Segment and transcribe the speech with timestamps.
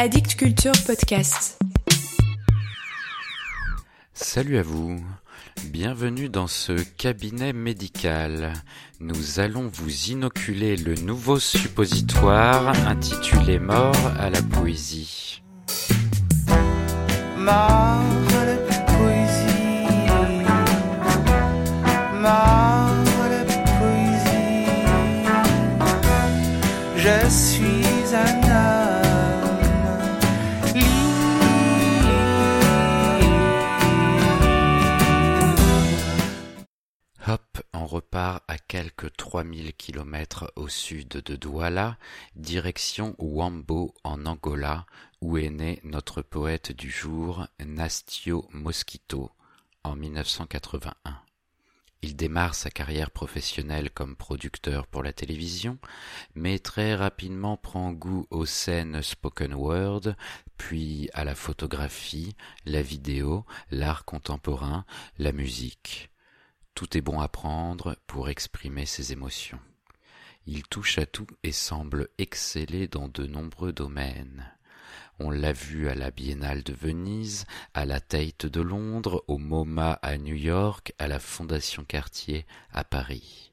[0.00, 1.58] Addict Culture Podcast.
[4.14, 5.04] Salut à vous.
[5.72, 8.52] Bienvenue dans ce cabinet médical.
[9.00, 15.42] Nous allons vous inoculer le nouveau suppositoire intitulé Mort à la poésie.
[17.36, 19.48] Mort à la poésie.
[22.14, 22.94] Mort
[23.24, 23.44] à la
[23.80, 24.68] poésie.
[26.96, 28.67] Je suis un
[39.06, 41.98] 3000 kilomètres au sud de Douala,
[42.36, 44.86] direction Wambo en Angola,
[45.20, 49.30] où est né notre poète du jour, Nastio Mosquito,
[49.84, 51.20] en 1981.
[52.02, 55.78] Il démarre sa carrière professionnelle comme producteur pour la télévision,
[56.34, 60.14] mais très rapidement prend goût aux scènes spoken word,
[60.56, 64.84] puis à la photographie, la vidéo, l'art contemporain,
[65.18, 66.10] la musique.
[66.78, 69.58] Tout est bon à prendre pour exprimer ses émotions.
[70.46, 74.48] Il touche à tout et semble exceller dans de nombreux domaines.
[75.18, 79.94] On l'a vu à la Biennale de Venise, à la Tate de Londres, au MoMA
[80.02, 83.52] à New York, à la Fondation Cartier à Paris.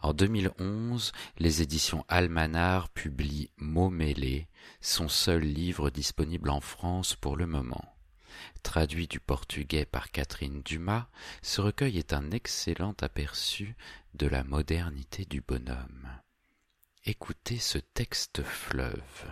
[0.00, 3.92] En 2011, les éditions Almanar publient Mots
[4.80, 7.93] son seul livre disponible en France pour le moment.
[8.62, 11.06] Traduit du portugais par Catherine Dumas,
[11.42, 13.76] ce recueil est un excellent aperçu
[14.14, 16.08] de la modernité du bonhomme.
[17.04, 19.26] Écoutez ce texte fleuve.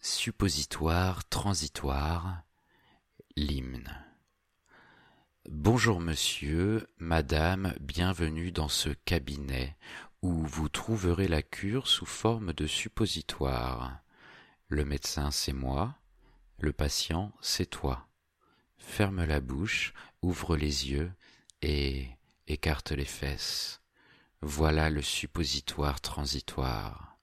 [0.00, 2.42] Suppositoire transitoire,
[3.36, 3.92] l'hymne.
[5.48, 9.76] Bonjour monsieur, madame, bienvenue dans ce cabinet
[10.22, 13.98] où vous trouverez la cure sous forme de suppositoire.
[14.68, 15.96] Le médecin c'est moi,
[16.60, 18.08] le patient c'est toi.
[18.78, 21.12] Ferme la bouche, ouvre les yeux
[21.62, 22.08] et
[22.46, 23.80] écarte les fesses.
[24.42, 27.18] Voilà le suppositoire transitoire.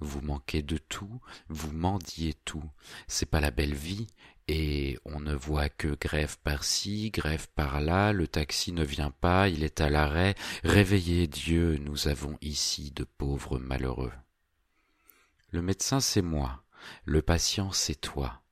[0.00, 2.68] Vous manquez de tout, vous mendiez tout.
[3.06, 4.08] C'est pas la belle vie,
[4.48, 9.64] et on ne voit que grève par-ci, grève par-là, le taxi ne vient pas, il
[9.64, 10.34] est à l'arrêt.
[10.64, 14.12] Réveillez Dieu, nous avons ici de pauvres malheureux.
[15.50, 16.64] Le médecin c'est moi,
[17.04, 18.43] le patient c'est toi.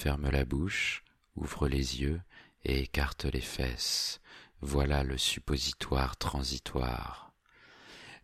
[0.00, 1.02] Ferme la bouche,
[1.34, 2.20] ouvre les yeux
[2.64, 4.20] et écarte les fesses.
[4.60, 7.32] Voilà le suppositoire transitoire.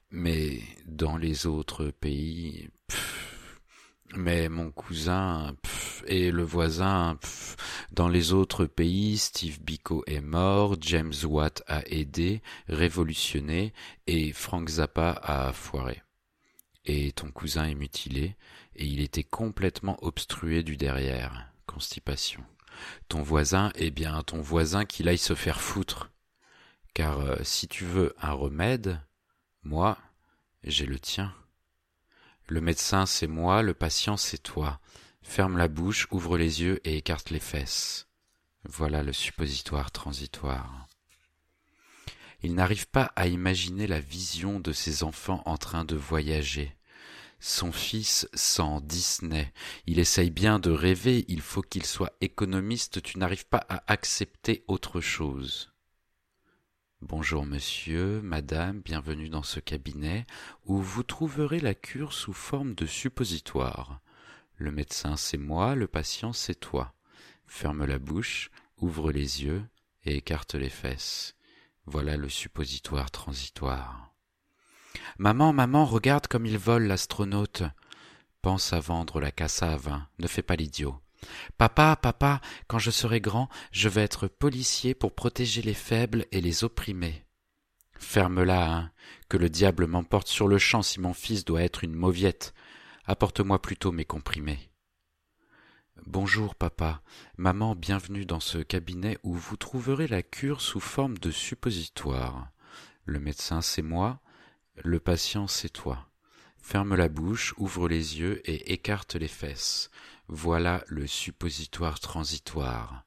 [0.08, 3.60] Mais dans les autres pays, pff,
[4.14, 7.56] mais mon cousin pff, et le voisin, pff,
[7.90, 13.72] dans les autres pays, Steve Biko est mort, James Watt a aidé, révolutionné,
[14.06, 16.04] et Frank Zappa a foiré.
[16.84, 18.36] Et ton cousin est mutilé,
[18.76, 22.44] et il était complètement obstrué du derrière, constipation.
[23.08, 26.10] Ton voisin, eh bien, ton voisin qu'il aille se faire foutre.
[26.94, 29.00] Car euh, si tu veux un remède,
[29.64, 29.98] moi,
[30.62, 31.34] j'ai le tien.
[32.46, 34.80] Le médecin, c'est moi, le patient, c'est toi.
[35.22, 38.06] Ferme la bouche, ouvre les yeux et écarte les fesses.
[38.64, 40.86] Voilà le suppositoire transitoire.
[42.42, 46.76] Il n'arrive pas à imaginer la vision de ses enfants en train de voyager.
[47.46, 49.52] Son fils sent Disney.
[49.86, 54.64] Il essaye bien de rêver, il faut qu'il soit économiste, tu n'arrives pas à accepter
[54.66, 55.70] autre chose.
[57.02, 60.24] Bonjour monsieur, madame, bienvenue dans ce cabinet
[60.64, 64.00] où vous trouverez la cure sous forme de suppositoire.
[64.56, 66.94] Le médecin c'est moi, le patient c'est toi.
[67.46, 69.62] Ferme la bouche, ouvre les yeux
[70.04, 71.36] et écarte les fesses.
[71.84, 74.13] Voilà le suppositoire transitoire.
[75.18, 77.62] Maman, maman, regarde comme il vole l'astronaute.
[78.42, 81.00] Pense à vendre la cassave, ne fais pas l'idiot.
[81.56, 86.40] Papa, papa, quand je serai grand, je vais être policier pour protéger les faibles et
[86.40, 87.24] les opprimés.
[87.98, 88.90] Ferme-la, hein,
[89.28, 92.54] que le diable m'emporte sur le champ si mon fils doit être une mauviette.
[93.06, 94.70] Apporte-moi plutôt mes comprimés.
[96.06, 97.00] Bonjour, papa.
[97.38, 102.48] Maman, bienvenue dans ce cabinet où vous trouverez la cure sous forme de suppositoire.
[103.04, 104.20] Le médecin, c'est moi.
[104.82, 106.08] Le patient, c'est toi.
[106.58, 109.90] Ferme la bouche, ouvre les yeux et écarte les fesses.
[110.28, 113.04] Voilà le suppositoire transitoire.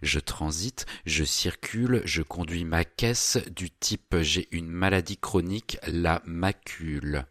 [0.00, 6.22] Je transite, je circule, je conduis ma caisse du type j'ai une maladie chronique, la
[6.24, 7.26] macule.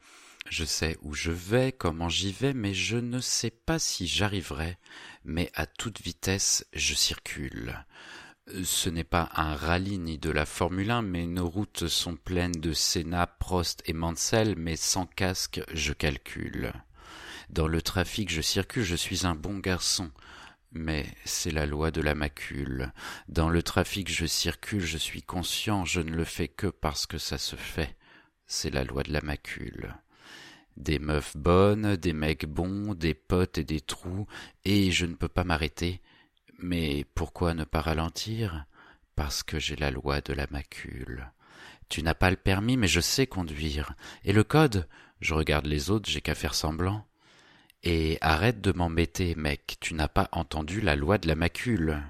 [0.49, 4.77] Je sais où je vais, comment j'y vais, mais je ne sais pas si j'arriverai,
[5.23, 7.85] mais à toute vitesse je circule.
[8.63, 12.51] Ce n'est pas un rallye ni de la Formule 1, mais nos routes sont pleines
[12.51, 16.73] de Senna, Prost et Mansell, mais sans casque je calcule.
[17.49, 20.11] Dans le trafic je circule, je suis un bon garçon.
[20.73, 22.91] Mais c'est la loi de la macule.
[23.29, 27.17] Dans le trafic je circule, je suis conscient, je ne le fais que parce que
[27.17, 27.95] ça se fait.
[28.47, 29.95] C'est la loi de la macule.
[30.75, 34.27] Des meufs bonnes, des mecs bons, des potes et des trous,
[34.65, 36.01] et je ne peux pas m'arrêter.
[36.61, 38.65] Mais pourquoi ne pas ralentir?
[39.15, 41.31] Parce que j'ai la loi de la macule.
[41.89, 43.93] Tu n'as pas le permis, mais je sais conduire.
[44.23, 44.87] Et le code?
[45.19, 47.05] Je regarde les autres, j'ai qu'à faire semblant.
[47.83, 52.01] Et arrête de m'embêter, mec, tu n'as pas entendu la loi de la macule.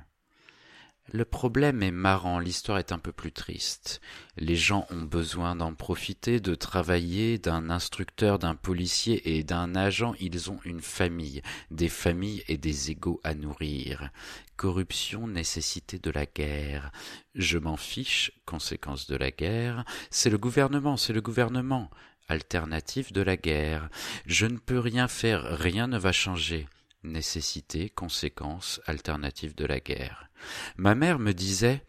[1.13, 3.99] Le problème est marrant, l'histoire est un peu plus triste.
[4.37, 10.13] Les gens ont besoin d'en profiter, de travailler, d'un instructeur, d'un policier et d'un agent,
[10.21, 14.09] ils ont une famille, des familles et des égaux à nourrir.
[14.55, 16.93] Corruption, nécessité de la guerre.
[17.35, 19.83] Je m'en fiche, conséquence de la guerre.
[20.11, 21.89] C'est le gouvernement, c'est le gouvernement
[22.29, 23.89] alternative de la guerre.
[24.25, 26.67] Je ne peux rien faire, rien ne va changer.
[27.03, 30.29] Nécessité, conséquence, alternative de la guerre.
[30.77, 31.83] Ma mère me disait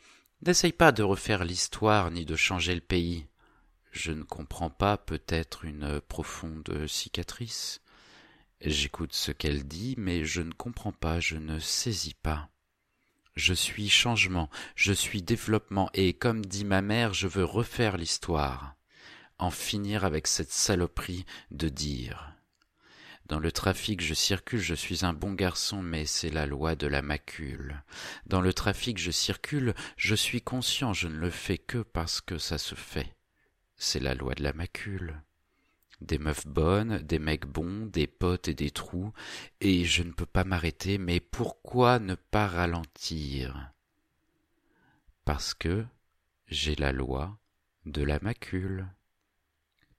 [0.44, 3.26] N'essaye pas de refaire l'histoire ni de changer le pays.
[3.92, 7.80] Je ne comprends pas peut-être une profonde cicatrice.
[8.60, 12.48] J'écoute ce qu'elle dit, mais je ne comprends pas, je ne saisis pas.
[13.34, 18.74] Je suis changement, je suis développement, et comme dit ma mère, je veux refaire l'histoire
[19.38, 22.31] en finir avec cette saloperie de dire.
[23.32, 26.86] Dans le trafic je circule, je suis un bon garçon, mais c'est la loi de
[26.86, 27.82] la macule.
[28.26, 32.36] Dans le trafic je circule, je suis conscient, je ne le fais que parce que
[32.36, 33.16] ça se fait.
[33.74, 35.22] C'est la loi de la macule.
[36.02, 39.14] Des meufs bonnes, des mecs bons, des potes et des trous,
[39.62, 43.72] et je ne peux pas m'arrêter, mais pourquoi ne pas ralentir?
[45.24, 45.86] Parce que
[46.48, 47.38] j'ai la loi
[47.86, 48.88] de la macule.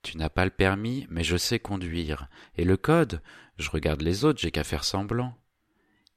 [0.04, 2.28] Tu n'as pas le permis, mais je sais conduire.
[2.56, 3.22] Et le code?
[3.56, 5.34] Je regarde les autres, j'ai qu'à faire semblant.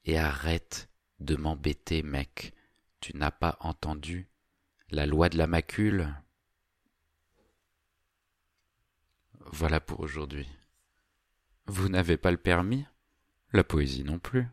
[0.04, 0.90] Et arrête
[1.22, 2.54] de m'embêter, mec.
[3.00, 4.28] Tu n'as pas entendu
[4.90, 6.14] la loi de la macule?
[9.40, 10.50] Voilà pour aujourd'hui.
[11.66, 12.86] Vous n'avez pas le permis?
[13.54, 14.48] La poésie non plus.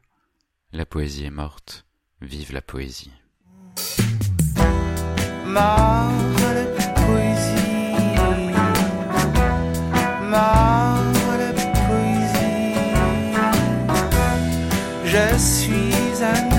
[0.72, 1.86] La poésie est morte.
[2.20, 3.12] Vive la poésie.
[15.38, 16.53] Suis un